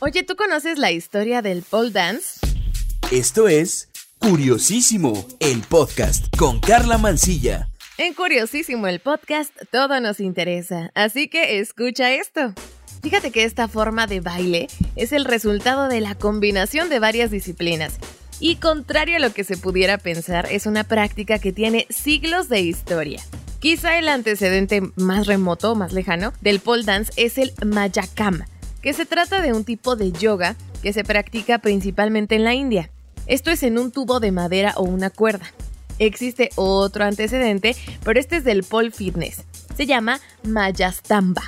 Oye, 0.00 0.22
¿tú 0.22 0.36
conoces 0.36 0.78
la 0.78 0.92
historia 0.92 1.42
del 1.42 1.62
pole 1.62 1.90
dance? 1.90 2.38
Esto 3.10 3.48
es 3.48 3.88
Curiosísimo, 4.20 5.26
el 5.40 5.60
podcast 5.62 6.36
con 6.36 6.60
Carla 6.60 6.98
Mancilla. 6.98 7.68
En 7.96 8.14
Curiosísimo 8.14 8.86
el 8.86 9.00
podcast 9.00 9.52
todo 9.72 10.00
nos 10.00 10.20
interesa, 10.20 10.92
así 10.94 11.26
que 11.26 11.58
escucha 11.58 12.12
esto. 12.12 12.52
Fíjate 13.02 13.32
que 13.32 13.42
esta 13.42 13.66
forma 13.66 14.06
de 14.06 14.20
baile 14.20 14.68
es 14.94 15.12
el 15.12 15.24
resultado 15.24 15.88
de 15.88 16.00
la 16.00 16.14
combinación 16.14 16.88
de 16.90 17.00
varias 17.00 17.32
disciplinas. 17.32 17.98
Y 18.38 18.56
contrario 18.56 19.16
a 19.16 19.20
lo 19.20 19.32
que 19.32 19.42
se 19.42 19.56
pudiera 19.56 19.98
pensar, 19.98 20.46
es 20.52 20.66
una 20.66 20.84
práctica 20.84 21.40
que 21.40 21.52
tiene 21.52 21.88
siglos 21.90 22.48
de 22.48 22.60
historia. 22.60 23.20
Quizá 23.58 23.98
el 23.98 24.08
antecedente 24.08 24.80
más 24.94 25.26
remoto, 25.26 25.74
más 25.74 25.92
lejano, 25.92 26.32
del 26.40 26.60
pole 26.60 26.84
dance 26.84 27.12
es 27.16 27.36
el 27.36 27.52
Mayakam, 27.66 28.44
que 28.82 28.92
se 28.92 29.06
trata 29.06 29.40
de 29.40 29.52
un 29.52 29.64
tipo 29.64 29.96
de 29.96 30.12
yoga 30.12 30.56
que 30.82 30.92
se 30.92 31.04
practica 31.04 31.58
principalmente 31.58 32.36
en 32.36 32.44
la 32.44 32.54
India. 32.54 32.90
Esto 33.26 33.50
es 33.50 33.62
en 33.62 33.78
un 33.78 33.90
tubo 33.90 34.20
de 34.20 34.32
madera 34.32 34.74
o 34.76 34.82
una 34.82 35.10
cuerda. 35.10 35.46
Existe 35.98 36.50
otro 36.54 37.04
antecedente, 37.04 37.76
pero 38.04 38.20
este 38.20 38.36
es 38.36 38.44
del 38.44 38.62
pole 38.62 38.90
fitness. 38.90 39.44
Se 39.76 39.86
llama 39.86 40.20
Mayastamba 40.44 41.42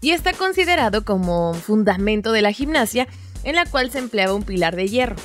y 0.00 0.10
está 0.10 0.34
considerado 0.34 1.04
como 1.04 1.54
fundamento 1.54 2.32
de 2.32 2.42
la 2.42 2.52
gimnasia 2.52 3.08
en 3.42 3.56
la 3.56 3.64
cual 3.64 3.90
se 3.90 3.98
empleaba 3.98 4.34
un 4.34 4.42
pilar 4.42 4.76
de 4.76 4.88
hierro. 4.88 5.16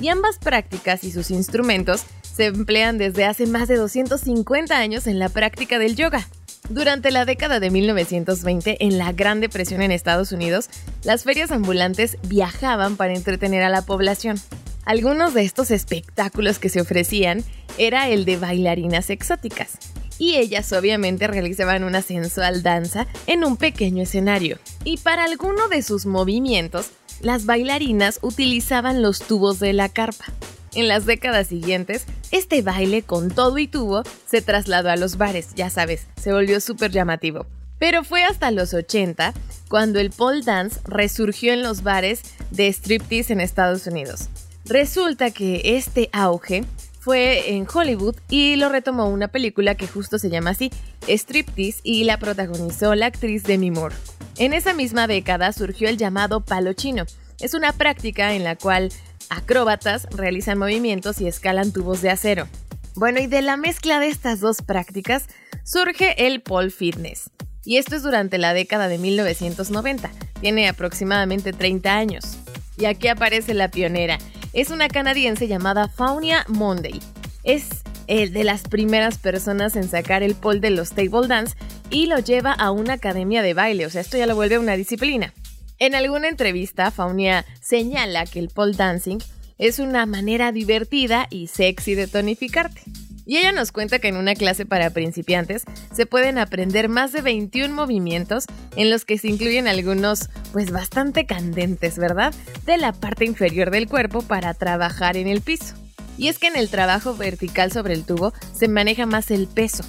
Y 0.00 0.08
ambas 0.08 0.38
prácticas 0.38 1.02
y 1.02 1.10
sus 1.10 1.30
instrumentos 1.32 2.04
se 2.22 2.46
emplean 2.46 2.98
desde 2.98 3.24
hace 3.24 3.46
más 3.46 3.66
de 3.66 3.76
250 3.76 4.76
años 4.76 5.08
en 5.08 5.18
la 5.18 5.28
práctica 5.28 5.80
del 5.80 5.96
yoga. 5.96 6.28
Durante 6.68 7.10
la 7.10 7.24
década 7.24 7.60
de 7.60 7.70
1920, 7.70 8.84
en 8.84 8.98
la 8.98 9.12
Gran 9.12 9.40
Depresión 9.40 9.80
en 9.80 9.90
Estados 9.90 10.32
Unidos, 10.32 10.68
las 11.02 11.24
ferias 11.24 11.50
ambulantes 11.50 12.18
viajaban 12.24 12.96
para 12.96 13.14
entretener 13.14 13.62
a 13.62 13.70
la 13.70 13.82
población. 13.82 14.38
Algunos 14.84 15.32
de 15.32 15.44
estos 15.44 15.70
espectáculos 15.70 16.58
que 16.58 16.68
se 16.68 16.82
ofrecían 16.82 17.42
era 17.78 18.10
el 18.10 18.26
de 18.26 18.36
bailarinas 18.36 19.08
exóticas, 19.08 19.78
y 20.18 20.36
ellas 20.36 20.70
obviamente 20.74 21.26
realizaban 21.26 21.84
una 21.84 22.02
sensual 22.02 22.62
danza 22.62 23.06
en 23.26 23.44
un 23.44 23.56
pequeño 23.56 24.02
escenario. 24.02 24.58
Y 24.84 24.98
para 24.98 25.24
alguno 25.24 25.68
de 25.68 25.80
sus 25.80 26.04
movimientos, 26.04 26.90
las 27.22 27.46
bailarinas 27.46 28.18
utilizaban 28.20 29.00
los 29.00 29.20
tubos 29.20 29.58
de 29.58 29.72
la 29.72 29.88
carpa. 29.88 30.26
En 30.74 30.88
las 30.88 31.06
décadas 31.06 31.48
siguientes, 31.48 32.04
este 32.30 32.62
baile 32.62 33.02
con 33.02 33.30
todo 33.30 33.58
y 33.58 33.66
tubo 33.66 34.02
se 34.26 34.42
trasladó 34.42 34.90
a 34.90 34.96
los 34.96 35.16
bares, 35.16 35.54
ya 35.54 35.70
sabes, 35.70 36.06
se 36.20 36.32
volvió 36.32 36.60
súper 36.60 36.90
llamativo. 36.90 37.46
Pero 37.78 38.04
fue 38.04 38.24
hasta 38.24 38.50
los 38.50 38.74
80 38.74 39.32
cuando 39.68 40.00
el 40.00 40.10
pole 40.10 40.42
dance 40.42 40.80
resurgió 40.84 41.52
en 41.52 41.62
los 41.62 41.82
bares 41.82 42.22
de 42.50 42.68
striptease 42.68 43.32
en 43.32 43.40
Estados 43.40 43.86
Unidos. 43.86 44.28
Resulta 44.64 45.30
que 45.30 45.76
este 45.76 46.10
auge 46.12 46.64
fue 47.00 47.54
en 47.54 47.66
Hollywood 47.72 48.16
y 48.28 48.56
lo 48.56 48.68
retomó 48.68 49.08
una 49.08 49.28
película 49.28 49.76
que 49.76 49.86
justo 49.86 50.18
se 50.18 50.28
llama 50.28 50.50
así, 50.50 50.70
Striptease, 51.06 51.80
y 51.82 52.04
la 52.04 52.18
protagonizó 52.18 52.94
la 52.94 53.06
actriz 53.06 53.44
Demi 53.44 53.70
Moore. 53.70 53.94
En 54.36 54.52
esa 54.52 54.74
misma 54.74 55.06
década 55.06 55.52
surgió 55.52 55.88
el 55.88 55.96
llamado 55.96 56.42
palo 56.44 56.74
chino. 56.74 57.04
Es 57.40 57.54
una 57.54 57.72
práctica 57.72 58.34
en 58.34 58.44
la 58.44 58.56
cual 58.56 58.90
acróbatas 59.30 60.06
realizan 60.10 60.58
movimientos 60.58 61.20
y 61.20 61.28
escalan 61.28 61.72
tubos 61.72 62.02
de 62.02 62.10
acero. 62.10 62.48
Bueno, 62.94 63.20
y 63.20 63.26
de 63.26 63.42
la 63.42 63.56
mezcla 63.56 64.00
de 64.00 64.08
estas 64.08 64.40
dos 64.40 64.62
prácticas 64.62 65.26
surge 65.62 66.26
el 66.26 66.40
pole 66.42 66.70
fitness. 66.70 67.30
Y 67.64 67.76
esto 67.76 67.96
es 67.96 68.02
durante 68.02 68.38
la 68.38 68.54
década 68.54 68.88
de 68.88 68.98
1990. 68.98 70.10
Tiene 70.40 70.68
aproximadamente 70.68 71.52
30 71.52 71.94
años. 71.94 72.38
Y 72.78 72.86
aquí 72.86 73.08
aparece 73.08 73.54
la 73.54 73.70
pionera. 73.70 74.18
Es 74.52 74.70
una 74.70 74.88
canadiense 74.88 75.48
llamada 75.48 75.88
Faunia 75.88 76.44
Monday. 76.48 77.00
Es 77.44 77.68
el 78.06 78.32
de 78.32 78.44
las 78.44 78.62
primeras 78.62 79.18
personas 79.18 79.76
en 79.76 79.88
sacar 79.88 80.22
el 80.22 80.34
pole 80.34 80.60
de 80.60 80.70
los 80.70 80.90
table 80.90 81.28
dance 81.28 81.54
y 81.90 82.06
lo 82.06 82.18
lleva 82.18 82.52
a 82.52 82.70
una 82.70 82.94
academia 82.94 83.42
de 83.42 83.54
baile. 83.54 83.86
O 83.86 83.90
sea, 83.90 84.00
esto 84.00 84.16
ya 84.16 84.26
lo 84.26 84.34
vuelve 84.34 84.58
una 84.58 84.76
disciplina. 84.76 85.34
En 85.80 85.94
alguna 85.94 86.28
entrevista, 86.28 86.90
Faunia 86.90 87.44
señala 87.60 88.26
que 88.26 88.40
el 88.40 88.48
pole 88.48 88.76
dancing 88.76 89.18
es 89.58 89.78
una 89.78 90.06
manera 90.06 90.50
divertida 90.50 91.28
y 91.30 91.46
sexy 91.46 91.94
de 91.94 92.08
tonificarte. 92.08 92.82
Y 93.26 93.36
ella 93.36 93.52
nos 93.52 93.72
cuenta 93.72 93.98
que 93.98 94.08
en 94.08 94.16
una 94.16 94.34
clase 94.34 94.64
para 94.66 94.90
principiantes 94.90 95.64
se 95.94 96.06
pueden 96.06 96.38
aprender 96.38 96.88
más 96.88 97.12
de 97.12 97.20
21 97.20 97.74
movimientos 97.74 98.46
en 98.74 98.90
los 98.90 99.04
que 99.04 99.18
se 99.18 99.28
incluyen 99.28 99.68
algunos 99.68 100.30
pues 100.52 100.70
bastante 100.70 101.26
candentes, 101.26 101.98
¿verdad? 101.98 102.34
De 102.64 102.78
la 102.78 102.92
parte 102.92 103.24
inferior 103.24 103.70
del 103.70 103.86
cuerpo 103.86 104.22
para 104.22 104.54
trabajar 104.54 105.16
en 105.16 105.28
el 105.28 105.42
piso. 105.42 105.74
Y 106.16 106.28
es 106.28 106.38
que 106.38 106.48
en 106.48 106.56
el 106.56 106.70
trabajo 106.70 107.14
vertical 107.14 107.70
sobre 107.70 107.94
el 107.94 108.04
tubo 108.04 108.32
se 108.52 108.66
maneja 108.66 109.06
más 109.06 109.30
el 109.30 109.46
peso, 109.46 109.84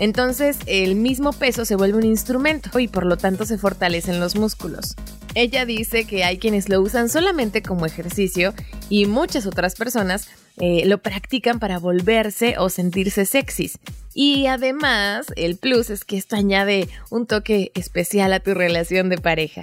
entonces 0.00 0.56
el 0.64 0.96
mismo 0.96 1.34
peso 1.34 1.66
se 1.66 1.76
vuelve 1.76 1.98
un 1.98 2.06
instrumento 2.06 2.78
y 2.78 2.88
por 2.88 3.04
lo 3.04 3.18
tanto 3.18 3.44
se 3.44 3.58
fortalecen 3.58 4.18
los 4.18 4.34
músculos. 4.34 4.96
Ella 5.34 5.64
dice 5.64 6.04
que 6.06 6.24
hay 6.24 6.38
quienes 6.38 6.68
lo 6.68 6.80
usan 6.80 7.08
solamente 7.08 7.62
como 7.62 7.86
ejercicio 7.86 8.52
y 8.88 9.06
muchas 9.06 9.46
otras 9.46 9.76
personas 9.76 10.28
eh, 10.58 10.82
lo 10.86 10.98
practican 10.98 11.60
para 11.60 11.78
volverse 11.78 12.56
o 12.58 12.68
sentirse 12.68 13.24
sexys. 13.26 13.78
Y 14.12 14.46
además, 14.46 15.26
el 15.36 15.56
plus 15.56 15.90
es 15.90 16.04
que 16.04 16.16
esto 16.16 16.36
añade 16.36 16.88
un 17.10 17.26
toque 17.26 17.70
especial 17.74 18.32
a 18.32 18.40
tu 18.40 18.54
relación 18.54 19.08
de 19.08 19.18
pareja. 19.18 19.62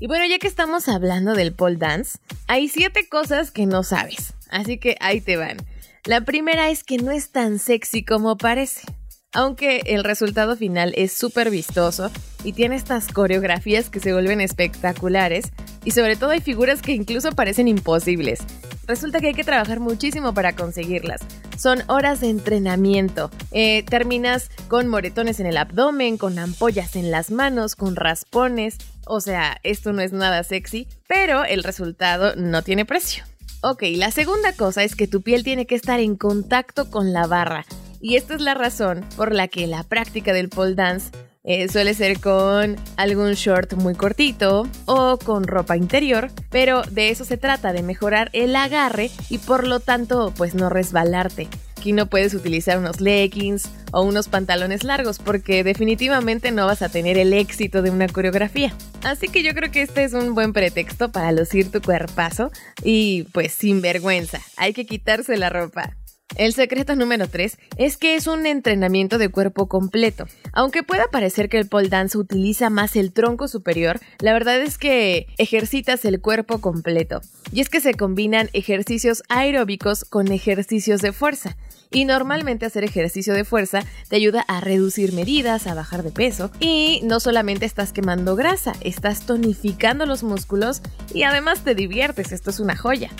Y 0.00 0.08
bueno, 0.08 0.26
ya 0.26 0.38
que 0.40 0.48
estamos 0.48 0.88
hablando 0.88 1.34
del 1.34 1.52
pole 1.52 1.76
dance, 1.76 2.18
hay 2.48 2.68
siete 2.68 3.08
cosas 3.08 3.52
que 3.52 3.66
no 3.66 3.84
sabes, 3.84 4.34
así 4.50 4.78
que 4.78 4.96
ahí 5.00 5.20
te 5.20 5.36
van. 5.36 5.58
La 6.04 6.22
primera 6.22 6.68
es 6.70 6.82
que 6.82 6.98
no 6.98 7.12
es 7.12 7.30
tan 7.30 7.60
sexy 7.60 8.04
como 8.04 8.36
parece 8.36 8.82
aunque 9.34 9.82
el 9.86 10.04
resultado 10.04 10.56
final 10.56 10.94
es 10.96 11.12
súper 11.12 11.50
vistoso 11.50 12.10
y 12.44 12.52
tiene 12.52 12.76
estas 12.76 13.08
coreografías 13.08 13.90
que 13.90 14.00
se 14.00 14.12
vuelven 14.12 14.40
espectaculares 14.40 15.46
y 15.84 15.90
sobre 15.90 16.16
todo 16.16 16.30
hay 16.30 16.40
figuras 16.40 16.80
que 16.80 16.92
incluso 16.92 17.32
parecen 17.32 17.68
imposibles. 17.68 18.40
Resulta 18.86 19.20
que 19.20 19.28
hay 19.28 19.34
que 19.34 19.44
trabajar 19.44 19.80
muchísimo 19.80 20.34
para 20.34 20.54
conseguirlas. 20.54 21.20
Son 21.58 21.82
horas 21.88 22.20
de 22.20 22.28
entrenamiento. 22.28 23.30
Eh, 23.50 23.82
terminas 23.82 24.50
con 24.68 24.88
moretones 24.88 25.40
en 25.40 25.46
el 25.46 25.56
abdomen, 25.56 26.18
con 26.18 26.38
ampollas 26.38 26.94
en 26.96 27.10
las 27.10 27.30
manos, 27.30 27.76
con 27.76 27.96
raspones. 27.96 28.76
O 29.06 29.20
sea, 29.20 29.58
esto 29.62 29.92
no 29.92 30.02
es 30.02 30.12
nada 30.12 30.42
sexy, 30.44 30.86
pero 31.06 31.44
el 31.44 31.62
resultado 31.62 32.36
no 32.36 32.62
tiene 32.62 32.84
precio. 32.84 33.24
Ok, 33.62 33.84
la 33.94 34.10
segunda 34.10 34.52
cosa 34.52 34.84
es 34.84 34.94
que 34.94 35.06
tu 35.06 35.22
piel 35.22 35.42
tiene 35.42 35.66
que 35.66 35.74
estar 35.74 35.98
en 35.98 36.16
contacto 36.16 36.90
con 36.90 37.14
la 37.14 37.26
barra. 37.26 37.64
Y 38.04 38.16
esta 38.16 38.34
es 38.34 38.42
la 38.42 38.52
razón 38.52 39.02
por 39.16 39.32
la 39.32 39.48
que 39.48 39.66
la 39.66 39.82
práctica 39.82 40.34
del 40.34 40.50
pole 40.50 40.74
dance 40.74 41.10
eh, 41.42 41.70
suele 41.70 41.94
ser 41.94 42.20
con 42.20 42.76
algún 42.98 43.32
short 43.32 43.72
muy 43.72 43.94
cortito 43.94 44.68
o 44.84 45.16
con 45.16 45.44
ropa 45.44 45.78
interior, 45.78 46.30
pero 46.50 46.82
de 46.82 47.08
eso 47.08 47.24
se 47.24 47.38
trata, 47.38 47.72
de 47.72 47.82
mejorar 47.82 48.28
el 48.34 48.54
agarre 48.56 49.10
y 49.30 49.38
por 49.38 49.66
lo 49.66 49.80
tanto 49.80 50.34
pues 50.36 50.54
no 50.54 50.68
resbalarte. 50.68 51.48
Aquí 51.78 51.92
no 51.94 52.04
puedes 52.04 52.34
utilizar 52.34 52.76
unos 52.76 53.00
leggings 53.00 53.70
o 53.90 54.02
unos 54.02 54.28
pantalones 54.28 54.84
largos 54.84 55.18
porque 55.18 55.64
definitivamente 55.64 56.50
no 56.50 56.66
vas 56.66 56.82
a 56.82 56.90
tener 56.90 57.16
el 57.16 57.32
éxito 57.32 57.80
de 57.80 57.88
una 57.88 58.08
coreografía. 58.08 58.74
Así 59.02 59.28
que 59.28 59.42
yo 59.42 59.54
creo 59.54 59.70
que 59.70 59.80
este 59.80 60.04
es 60.04 60.12
un 60.12 60.34
buen 60.34 60.52
pretexto 60.52 61.10
para 61.10 61.32
lucir 61.32 61.72
tu 61.72 61.80
cuerpazo 61.80 62.50
y 62.82 63.22
pues 63.32 63.52
sin 63.52 63.80
vergüenza, 63.80 64.42
hay 64.58 64.74
que 64.74 64.84
quitarse 64.84 65.38
la 65.38 65.48
ropa. 65.48 65.96
El 66.36 66.52
secreto 66.52 66.96
número 66.96 67.28
3 67.28 67.58
es 67.76 67.96
que 67.96 68.16
es 68.16 68.26
un 68.26 68.46
entrenamiento 68.46 69.18
de 69.18 69.28
cuerpo 69.28 69.68
completo. 69.68 70.26
Aunque 70.52 70.82
pueda 70.82 71.04
parecer 71.12 71.48
que 71.48 71.58
el 71.58 71.68
pole 71.68 71.88
dance 71.88 72.18
utiliza 72.18 72.70
más 72.70 72.96
el 72.96 73.12
tronco 73.12 73.46
superior, 73.46 74.00
la 74.18 74.32
verdad 74.32 74.60
es 74.60 74.76
que 74.76 75.28
ejercitas 75.38 76.04
el 76.04 76.20
cuerpo 76.20 76.60
completo. 76.60 77.20
Y 77.52 77.60
es 77.60 77.68
que 77.68 77.80
se 77.80 77.94
combinan 77.94 78.50
ejercicios 78.52 79.22
aeróbicos 79.28 80.04
con 80.04 80.32
ejercicios 80.32 81.00
de 81.02 81.12
fuerza. 81.12 81.56
y 81.92 82.06
normalmente 82.06 82.66
hacer 82.66 82.82
ejercicio 82.82 83.34
de 83.34 83.44
fuerza 83.44 83.84
te 84.08 84.16
ayuda 84.16 84.44
a 84.48 84.60
reducir 84.60 85.12
medidas, 85.12 85.68
a 85.68 85.74
bajar 85.74 86.02
de 86.02 86.10
peso 86.10 86.50
y 86.58 87.00
no 87.04 87.20
solamente 87.20 87.66
estás 87.66 87.92
quemando 87.92 88.34
grasa, 88.34 88.72
estás 88.80 89.26
tonificando 89.26 90.04
los 90.04 90.24
músculos 90.24 90.82
y 91.12 91.22
además 91.22 91.62
te 91.62 91.76
diviertes, 91.76 92.32
esto 92.32 92.50
es 92.50 92.58
una 92.58 92.74
joya. 92.74 93.12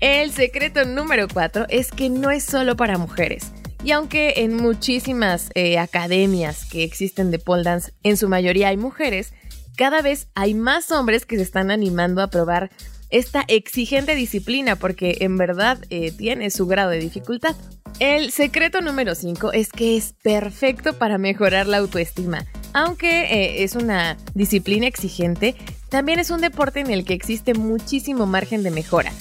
El 0.00 0.30
secreto 0.30 0.84
número 0.84 1.26
4 1.26 1.66
es 1.68 1.90
que 1.90 2.08
no 2.08 2.30
es 2.30 2.44
solo 2.44 2.76
para 2.76 2.98
mujeres. 2.98 3.52
Y 3.82 3.90
aunque 3.90 4.34
en 4.36 4.54
muchísimas 4.54 5.50
eh, 5.54 5.78
academias 5.78 6.64
que 6.66 6.84
existen 6.84 7.32
de 7.32 7.40
pole 7.40 7.64
dance, 7.64 7.92
en 8.04 8.16
su 8.16 8.28
mayoría 8.28 8.68
hay 8.68 8.76
mujeres, 8.76 9.32
cada 9.76 10.00
vez 10.00 10.28
hay 10.36 10.54
más 10.54 10.92
hombres 10.92 11.26
que 11.26 11.36
se 11.36 11.42
están 11.42 11.72
animando 11.72 12.22
a 12.22 12.30
probar 12.30 12.70
esta 13.10 13.44
exigente 13.48 14.14
disciplina 14.14 14.76
porque 14.76 15.18
en 15.20 15.36
verdad 15.36 15.78
eh, 15.90 16.12
tiene 16.12 16.50
su 16.50 16.66
grado 16.66 16.90
de 16.90 17.00
dificultad. 17.00 17.56
El 17.98 18.30
secreto 18.30 18.80
número 18.80 19.16
5 19.16 19.52
es 19.52 19.70
que 19.70 19.96
es 19.96 20.14
perfecto 20.22 20.92
para 20.92 21.18
mejorar 21.18 21.66
la 21.66 21.78
autoestima. 21.78 22.46
Aunque 22.72 23.22
eh, 23.22 23.64
es 23.64 23.74
una 23.74 24.16
disciplina 24.34 24.86
exigente, 24.86 25.56
también 25.88 26.20
es 26.20 26.30
un 26.30 26.40
deporte 26.40 26.78
en 26.80 26.90
el 26.90 27.04
que 27.04 27.14
existe 27.14 27.54
muchísimo 27.54 28.26
margen 28.26 28.62
de 28.62 28.70
mejora. 28.70 29.12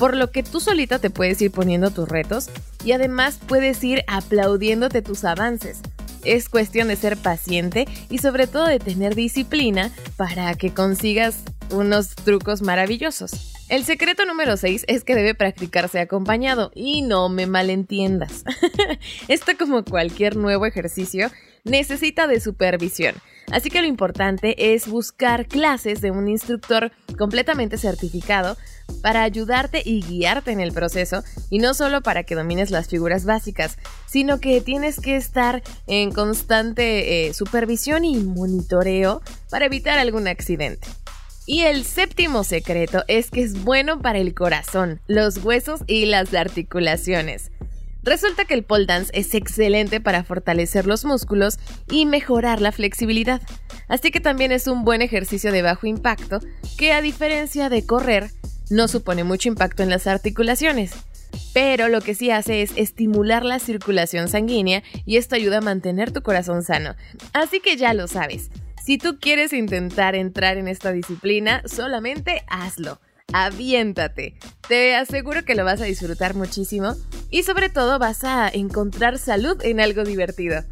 Por 0.00 0.16
lo 0.16 0.30
que 0.30 0.42
tú 0.42 0.60
solita 0.60 0.98
te 0.98 1.10
puedes 1.10 1.42
ir 1.42 1.50
poniendo 1.50 1.90
tus 1.90 2.08
retos 2.08 2.48
y 2.86 2.92
además 2.92 3.38
puedes 3.46 3.84
ir 3.84 4.02
aplaudiéndote 4.06 5.02
tus 5.02 5.24
avances. 5.24 5.82
Es 6.24 6.48
cuestión 6.48 6.88
de 6.88 6.96
ser 6.96 7.18
paciente 7.18 7.86
y 8.08 8.16
sobre 8.16 8.46
todo 8.46 8.64
de 8.64 8.78
tener 8.78 9.14
disciplina 9.14 9.92
para 10.16 10.54
que 10.54 10.72
consigas 10.72 11.42
unos 11.70 12.14
trucos 12.14 12.62
maravillosos. 12.62 13.52
El 13.68 13.84
secreto 13.84 14.24
número 14.24 14.56
6 14.56 14.86
es 14.88 15.04
que 15.04 15.14
debe 15.14 15.34
practicarse 15.34 16.00
acompañado 16.00 16.72
y 16.74 17.02
no 17.02 17.28
me 17.28 17.46
malentiendas. 17.46 18.44
Esto 19.28 19.52
como 19.58 19.84
cualquier 19.84 20.34
nuevo 20.34 20.64
ejercicio 20.64 21.30
necesita 21.64 22.26
de 22.26 22.40
supervisión. 22.40 23.16
Así 23.50 23.68
que 23.68 23.80
lo 23.80 23.86
importante 23.88 24.74
es 24.74 24.86
buscar 24.86 25.46
clases 25.46 26.00
de 26.00 26.10
un 26.10 26.28
instructor 26.28 26.92
completamente 27.18 27.78
certificado 27.78 28.56
para 29.02 29.22
ayudarte 29.22 29.82
y 29.84 30.02
guiarte 30.02 30.52
en 30.52 30.60
el 30.60 30.72
proceso 30.72 31.22
y 31.48 31.58
no 31.58 31.74
solo 31.74 32.02
para 32.02 32.24
que 32.24 32.34
domines 32.34 32.70
las 32.70 32.88
figuras 32.88 33.24
básicas, 33.24 33.78
sino 34.06 34.40
que 34.40 34.60
tienes 34.60 35.00
que 35.00 35.16
estar 35.16 35.62
en 35.86 36.12
constante 36.12 37.26
eh, 37.26 37.34
supervisión 37.34 38.04
y 38.04 38.18
monitoreo 38.18 39.22
para 39.50 39.66
evitar 39.66 39.98
algún 39.98 40.28
accidente. 40.28 40.86
Y 41.46 41.62
el 41.62 41.84
séptimo 41.84 42.44
secreto 42.44 43.02
es 43.08 43.30
que 43.30 43.42
es 43.42 43.64
bueno 43.64 44.00
para 44.00 44.18
el 44.18 44.34
corazón, 44.34 45.00
los 45.08 45.38
huesos 45.38 45.80
y 45.88 46.06
las 46.06 46.32
articulaciones. 46.34 47.50
Resulta 48.02 48.44
que 48.44 48.54
el 48.54 48.64
pole 48.64 48.86
dance 48.86 49.10
es 49.14 49.34
excelente 49.34 50.00
para 50.00 50.24
fortalecer 50.24 50.86
los 50.86 51.04
músculos 51.04 51.58
y 51.90 52.06
mejorar 52.06 52.60
la 52.60 52.72
flexibilidad. 52.72 53.42
Así 53.88 54.10
que 54.10 54.20
también 54.20 54.52
es 54.52 54.66
un 54.66 54.84
buen 54.84 55.02
ejercicio 55.02 55.52
de 55.52 55.62
bajo 55.62 55.86
impacto 55.86 56.40
que 56.78 56.92
a 56.92 57.02
diferencia 57.02 57.68
de 57.68 57.84
correr, 57.84 58.30
no 58.70 58.88
supone 58.88 59.24
mucho 59.24 59.48
impacto 59.48 59.82
en 59.82 59.90
las 59.90 60.06
articulaciones. 60.06 60.92
Pero 61.52 61.88
lo 61.88 62.00
que 62.00 62.14
sí 62.14 62.30
hace 62.30 62.62
es 62.62 62.72
estimular 62.76 63.44
la 63.44 63.58
circulación 63.58 64.28
sanguínea 64.28 64.82
y 65.04 65.16
esto 65.16 65.34
ayuda 65.34 65.58
a 65.58 65.62
mantener 65.62 66.12
tu 66.12 66.22
corazón 66.22 66.62
sano. 66.62 66.94
Así 67.32 67.60
que 67.60 67.76
ya 67.76 67.92
lo 67.94 68.06
sabes. 68.08 68.50
Si 68.82 68.96
tú 68.96 69.18
quieres 69.20 69.52
intentar 69.52 70.14
entrar 70.14 70.56
en 70.56 70.68
esta 70.68 70.92
disciplina, 70.92 71.62
solamente 71.66 72.42
hazlo 72.48 73.00
aviéntate. 73.32 74.34
Te 74.68 74.96
aseguro 74.96 75.44
que 75.44 75.54
lo 75.54 75.64
vas 75.64 75.80
a 75.80 75.84
disfrutar 75.84 76.34
muchísimo 76.34 76.94
y 77.30 77.42
sobre 77.42 77.68
todo 77.68 77.98
vas 77.98 78.24
a 78.24 78.48
encontrar 78.48 79.18
salud 79.18 79.56
en 79.62 79.80
algo 79.80 80.04
divertido. 80.04 80.62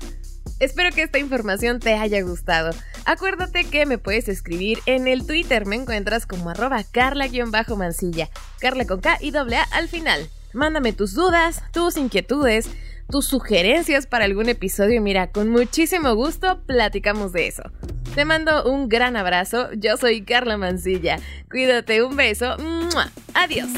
Espero 0.60 0.90
que 0.94 1.02
esta 1.02 1.18
información 1.18 1.78
te 1.78 1.94
haya 1.94 2.20
gustado. 2.22 2.70
Acuérdate 3.04 3.64
que 3.64 3.86
me 3.86 3.98
puedes 3.98 4.28
escribir 4.28 4.80
en 4.86 5.06
el 5.06 5.24
Twitter, 5.24 5.66
me 5.66 5.76
encuentras 5.76 6.26
como 6.26 6.50
arroba 6.50 6.82
carla-mansilla, 6.82 8.28
carla 8.60 8.84
con 8.84 9.00
K 9.00 9.18
y 9.20 9.30
doble 9.30 9.56
A 9.56 9.62
al 9.72 9.88
final. 9.88 10.28
Mándame 10.52 10.92
tus 10.92 11.14
dudas, 11.14 11.62
tus 11.72 11.96
inquietudes, 11.96 12.68
tus 13.08 13.26
sugerencias 13.26 14.06
para 14.06 14.24
algún 14.24 14.48
episodio 14.48 15.00
mira, 15.00 15.30
con 15.30 15.48
muchísimo 15.48 16.14
gusto 16.14 16.60
platicamos 16.66 17.32
de 17.32 17.46
eso. 17.46 17.62
Te 18.14 18.24
mando 18.24 18.64
un 18.64 18.88
gran 18.88 19.16
abrazo, 19.16 19.72
yo 19.74 19.96
soy 19.96 20.24
Carla 20.24 20.56
Mancilla. 20.56 21.20
Cuídate, 21.48 22.02
un 22.02 22.16
beso. 22.16 22.56
Adiós. 23.34 23.68